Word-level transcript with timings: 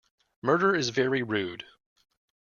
Murder 0.41 0.73
is 0.75 0.89
very 0.89 1.21
rude. 1.21 1.63